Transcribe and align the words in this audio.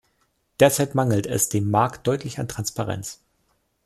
Derzeit 0.59 0.95
mangelt 0.95 1.27
es 1.27 1.49
dem 1.49 1.69
Markt 1.69 2.07
deutlich 2.07 2.39
an 2.39 2.47
Transparenz. 2.47 3.19